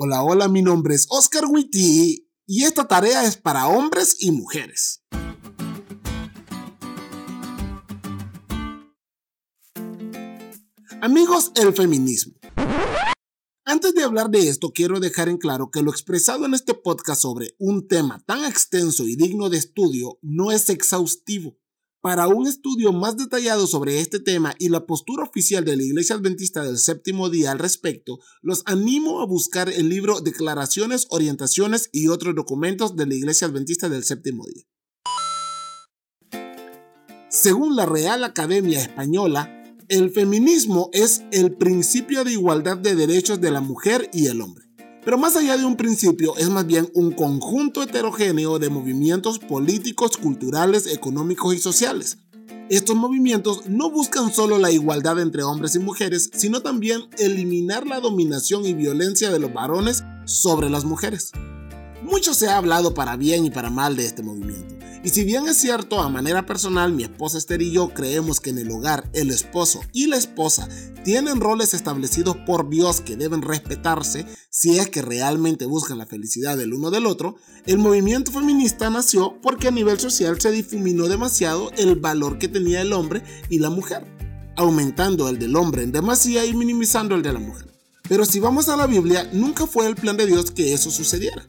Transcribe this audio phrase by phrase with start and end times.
[0.00, 5.02] Hola, hola, mi nombre es Oscar Witty y esta tarea es para hombres y mujeres.
[11.02, 12.34] Amigos, el feminismo.
[13.64, 17.22] Antes de hablar de esto, quiero dejar en claro que lo expresado en este podcast
[17.22, 21.58] sobre un tema tan extenso y digno de estudio no es exhaustivo.
[22.00, 26.14] Para un estudio más detallado sobre este tema y la postura oficial de la Iglesia
[26.14, 32.06] Adventista del Séptimo Día al respecto, los animo a buscar el libro Declaraciones, Orientaciones y
[32.06, 34.62] otros documentos de la Iglesia Adventista del Séptimo Día.
[37.28, 39.52] Según la Real Academia Española,
[39.88, 44.67] el feminismo es el principio de igualdad de derechos de la mujer y el hombre.
[45.08, 50.18] Pero más allá de un principio, es más bien un conjunto heterogéneo de movimientos políticos,
[50.18, 52.18] culturales, económicos y sociales.
[52.68, 58.00] Estos movimientos no buscan solo la igualdad entre hombres y mujeres, sino también eliminar la
[58.00, 61.32] dominación y violencia de los varones sobre las mujeres.
[62.02, 64.77] Mucho se ha hablado para bien y para mal de este movimiento.
[65.08, 68.50] Y si bien es cierto, a manera personal, mi esposa Esther y yo creemos que
[68.50, 70.68] en el hogar el esposo y la esposa
[71.02, 76.58] tienen roles establecidos por Dios que deben respetarse si es que realmente buscan la felicidad
[76.58, 81.72] del uno del otro, el movimiento feminista nació porque a nivel social se difuminó demasiado
[81.78, 84.04] el valor que tenía el hombre y la mujer,
[84.56, 87.72] aumentando el del hombre en demasía y minimizando el de la mujer.
[88.10, 91.46] Pero si vamos a la Biblia, nunca fue el plan de Dios que eso sucediera.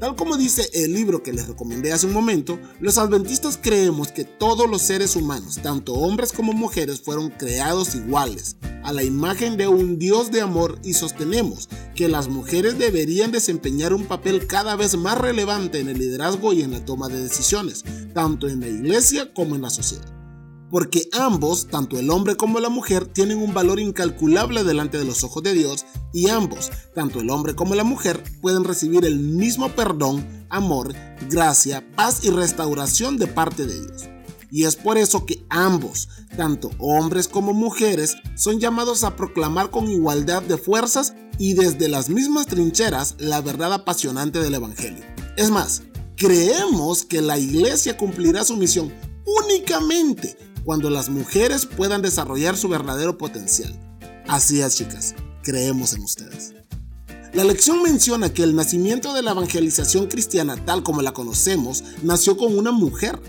[0.00, 4.24] Tal como dice el libro que les recomendé hace un momento, los adventistas creemos que
[4.24, 9.66] todos los seres humanos, tanto hombres como mujeres, fueron creados iguales, a la imagen de
[9.66, 14.96] un Dios de amor y sostenemos que las mujeres deberían desempeñar un papel cada vez
[14.96, 19.34] más relevante en el liderazgo y en la toma de decisiones, tanto en la iglesia
[19.34, 20.17] como en la sociedad
[20.70, 25.24] porque ambos, tanto el hombre como la mujer, tienen un valor incalculable delante de los
[25.24, 29.70] ojos de Dios y ambos, tanto el hombre como la mujer, pueden recibir el mismo
[29.70, 30.94] perdón, amor,
[31.30, 34.08] gracia, paz y restauración de parte de Dios.
[34.50, 39.90] Y es por eso que ambos, tanto hombres como mujeres, son llamados a proclamar con
[39.90, 45.04] igualdad de fuerzas y desde las mismas trincheras la verdad apasionante del Evangelio.
[45.36, 45.82] Es más,
[46.16, 48.92] creemos que la iglesia cumplirá su misión
[49.24, 53.74] únicamente cuando las mujeres puedan desarrollar su verdadero potencial.
[54.26, 56.54] Así es, chicas, creemos en ustedes.
[57.34, 62.36] La lección menciona que el nacimiento de la evangelización cristiana tal como la conocemos nació
[62.36, 63.20] con una mujer,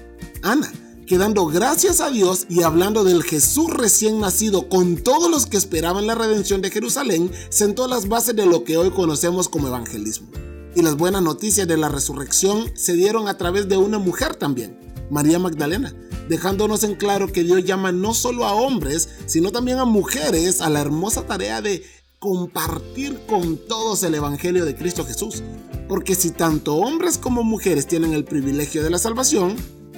[0.41, 0.71] Ana,
[1.05, 5.57] que dando gracias a Dios y hablando del Jesús recién nacido con todos los que
[5.57, 10.29] esperaban la redención de Jerusalén, sentó las bases de lo que hoy conocemos como evangelismo.
[10.75, 14.79] Y las buenas noticias de la resurrección se dieron a través de una mujer también,
[15.09, 15.93] María Magdalena,
[16.29, 20.69] dejándonos en claro que Dios llama no solo a hombres, sino también a mujeres a
[20.69, 21.83] la hermosa tarea de
[22.19, 25.41] compartir con todos el Evangelio de Cristo Jesús.
[25.87, 29.55] Porque si tanto hombres como mujeres tienen el privilegio de la salvación,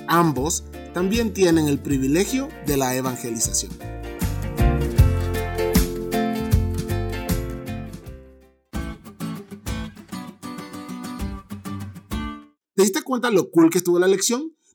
[0.08, 3.72] ambos también tienen el privilegio de la evangelización.
[12.74, 14.56] ¿Te diste cuenta lo cool que estuvo la lección?